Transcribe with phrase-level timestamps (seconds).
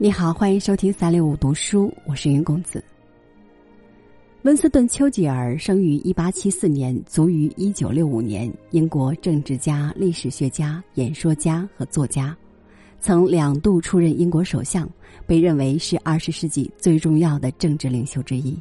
[0.00, 2.80] 你好，欢迎收听三六五读书，我是云公子。
[4.42, 12.36] 温斯顿·丘吉尔生于一八七四年，卒于一九六五年，英国政治家、历史学家、演说家和作家，
[13.00, 14.88] 曾两度出任英国首相，
[15.26, 18.56] 被认为是二十世纪最重要的政治领袖之一。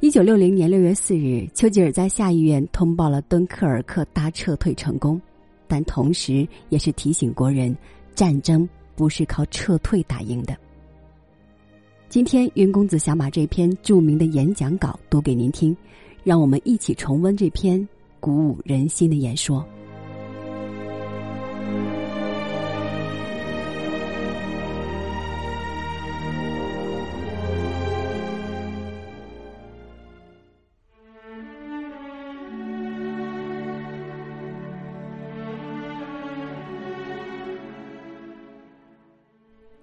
[0.00, 5.20] 一九六零年六月四日，丘吉尔在下议院通报了敦刻尔克大撤退成功，
[5.68, 7.76] 但同时也是提醒国人，
[8.14, 8.66] 战争。
[9.00, 10.54] 不是靠撤退打赢的。
[12.10, 15.74] 今天，云公子想把这篇著名的演讲稿读给您听，
[16.22, 17.88] 让我们一起重温这篇
[18.20, 19.66] 鼓舞人心的演说。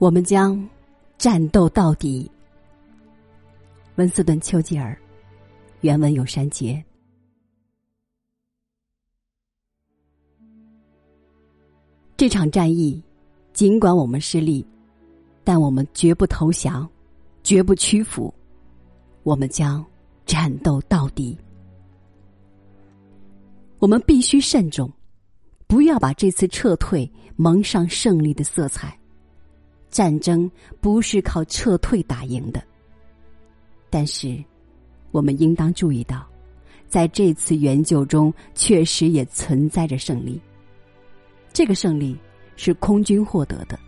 [0.00, 0.66] 我们将
[1.18, 2.28] 战斗到底。
[3.96, 4.98] 温斯顿·丘吉尔，
[5.82, 6.82] 原文有删节。
[12.16, 13.02] 这场战役，
[13.52, 14.66] 尽管我们失利，
[15.44, 16.88] 但我们绝不投降，
[17.42, 18.32] 绝不屈服。
[19.22, 19.84] 我们将
[20.24, 21.36] 战斗到底。
[23.78, 24.90] 我们必须慎重，
[25.66, 28.98] 不要把这次撤退蒙上胜利的色彩。
[29.90, 32.62] 战争不是靠撤退打赢的，
[33.90, 34.42] 但是
[35.10, 36.24] 我们应当注意到，
[36.88, 40.40] 在这次援救中，确实也存在着胜利。
[41.52, 42.16] 这个胜利
[42.54, 43.78] 是空军获得的，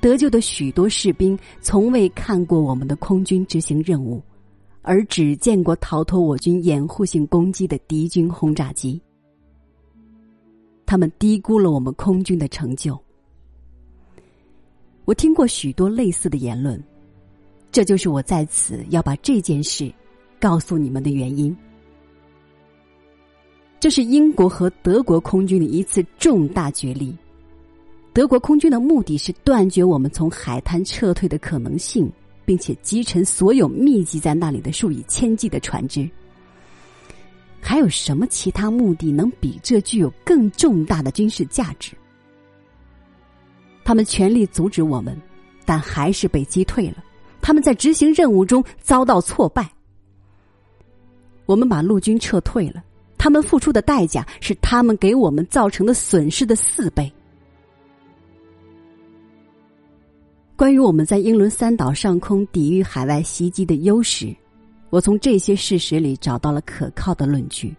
[0.00, 4.22] 得救的许多士兵从未看过我们的空军执行任务，
[4.82, 9.00] 而只见过逃脱我军掩护性攻击的敌军轰炸机。
[10.84, 13.02] 他们低估了我们空军的成就。
[15.04, 16.82] 我听过许多类似的言论，
[17.70, 19.92] 这就是我在此要把这件事
[20.40, 21.54] 告诉你们的原因。
[23.78, 27.14] 这是英国和德国空军的一次重大决力。
[28.14, 32.10] 德国空军的目的是断绝我们从海滩撤退的可能性，
[32.46, 36.08] 并且击沉所有密集在那里的数以千计的船只。
[37.60, 41.92] 还有什么其他目的能比这具有更重大的军事价值？
[43.84, 45.20] 他们全力阻止我们，
[45.64, 47.04] 但还是被击退了。
[47.40, 49.70] 他们在执行任务中遭到挫败。
[51.44, 52.82] 我们把陆军撤退了，
[53.18, 57.12] 他们付出的代价是他们给我们造成的损失的四倍。
[60.56, 64.34] 关于我们在英伦三岛上空抵御海外袭击的优势，
[64.88, 67.74] 我从这些事实里找到了可靠的论据。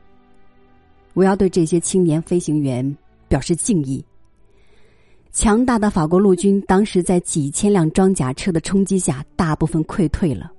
[1.14, 4.06] 我要对这些青年飞行员表示敬意。
[5.36, 10.50] 强大的法国陆军当时在几千辆装甲车的冲击下，大部分溃退了。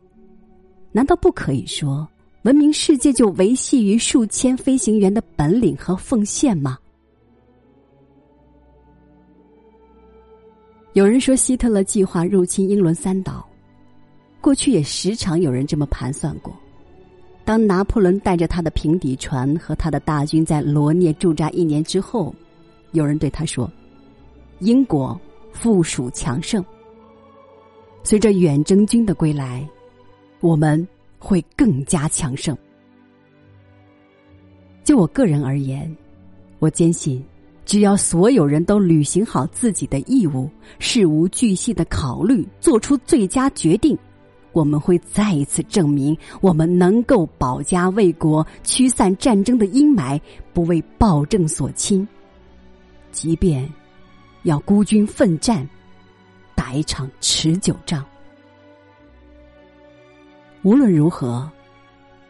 [0.92, 2.06] 难道不可以说，
[2.42, 6.76] 文明世界就维系于数千飞行员的本领和奉献吗？
[10.92, 13.48] 有人说，希特勒计划入侵英伦三岛，
[14.42, 16.54] 过去也时常有人这么盘算过。
[17.46, 22.34] 当拿破仑带着他的平底船和他的大军在罗涅驻扎一年之后，
[22.92, 23.70] 有人对他说。
[24.60, 25.18] 英国
[25.52, 26.64] 附属强盛，
[28.02, 29.68] 随着远征军的归来，
[30.40, 30.86] 我们
[31.18, 32.56] 会更加强盛。
[34.82, 35.94] 就我个人而言，
[36.58, 37.22] 我坚信，
[37.64, 43.98] 只要所有人都履行好自己的义务，事无巨细的考虑，做出最佳决定，
[44.52, 50.20] 我们会再一次证明，我们能够保家卫国，驱散战争的阴霾，
[50.54, 52.06] 不为暴政所侵，
[53.10, 53.70] 即便。
[54.46, 55.68] 要孤军奋战，
[56.54, 58.02] 打一场持久战。
[60.62, 61.50] 无论如何，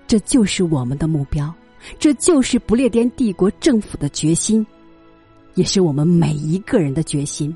[0.06, 1.54] 这就是我们的目标，
[1.98, 4.66] 这就是不列颠帝国政府的决心，
[5.57, 7.54] 也是我们每一个人的决心。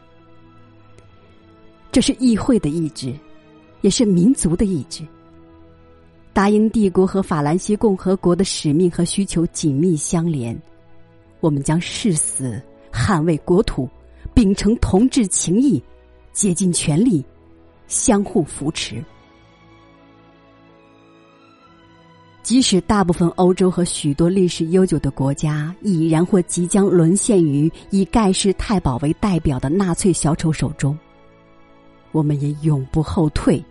[1.90, 3.14] 这是议会的意志，
[3.80, 5.02] 也是民族的意志。
[6.34, 10.54] 大英帝国和法兰西共和国的使命和需求紧密相连，
[11.40, 12.60] 我们将誓死
[12.92, 13.88] 捍卫国土。
[14.40, 15.82] 秉承同志情谊，
[16.32, 17.22] 竭尽全力，
[17.88, 19.04] 相互扶持。
[22.42, 30.98] 即使大部分欧洲和许多历史悠久的国家已然或即将沦陷于以盖世太保为代表的纳粹小丑手中，
[32.10, 33.62] 我们也永不后退，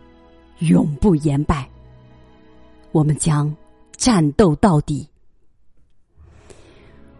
[0.60, 1.68] 永不言败。
[2.92, 3.52] 我们将
[3.98, 5.10] 战斗到底。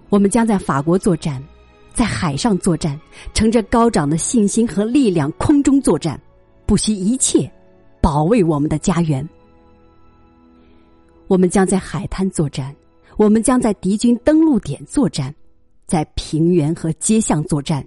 [0.10, 1.44] 我们将在法国作战。
[1.94, 3.00] 在海上作战，
[3.34, 6.20] 乘着高涨的信心和力量，空中作战，
[6.66, 7.52] 不惜一切
[8.02, 9.28] 保卫我们的家园。
[11.28, 12.76] 我们将在海滩作战，
[13.18, 15.34] 我们将在敌军登陆点作战，
[15.86, 17.86] 在平原和街巷作战，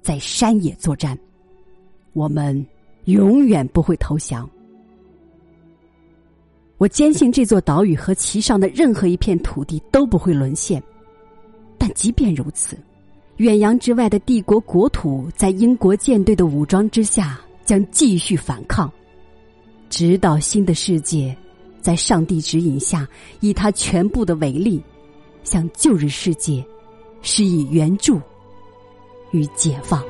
[0.00, 1.18] 在山野作战。
[2.12, 2.66] 我们
[3.04, 4.48] 永远不会投降。
[6.78, 10.82] 我坚信这座岛屿和其上的任何一片土地都不会沦陷，
[11.78, 12.76] 但即便如此，
[13.42, 18.88] 远洋之外的帝国国土在英国舰队的武装之下将继续反抗，
[19.90, 21.36] 直到新的世界
[21.80, 23.04] 在上帝指引下
[23.40, 24.80] 以他全部的伟力
[25.42, 26.64] 向旧日世界
[27.20, 28.20] 施以援助
[29.32, 30.00] 与解放。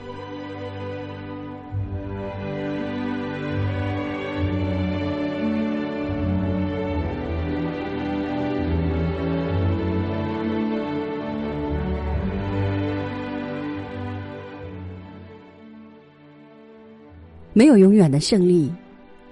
[17.53, 18.73] 没有永远的胜利，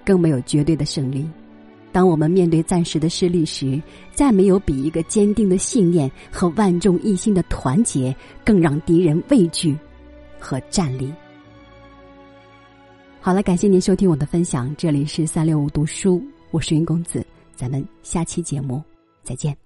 [0.05, 1.29] 更没有绝对的胜利。
[1.93, 3.83] 当我们面对暂时的失利时，
[4.13, 8.15] 再没有比一个坚定的信念和万众一心的团结
[8.45, 9.77] 更让敌人畏惧
[10.39, 11.13] 和战栗。
[13.21, 16.23] 好了，感谢您收听我的分享，这里是三六五读书，
[16.53, 17.27] 我是云公子，
[17.57, 18.81] 咱们下期节目
[19.25, 19.57] 再见。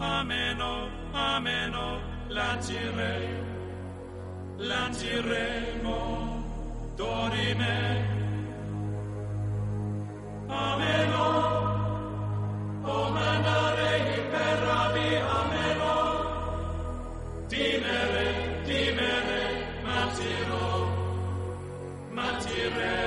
[0.00, 3.44] Ameno, ameno, lanciremo,
[4.56, 5.98] lanciremo,
[6.96, 7.78] dorime.
[10.48, 11.26] Ameno,
[12.82, 13.92] o mandare
[14.32, 15.10] per rabi,
[15.40, 15.94] ameno,
[17.48, 18.28] timere,
[18.64, 19.44] timere,
[19.84, 20.66] matiro,
[22.16, 22.99] matiremo,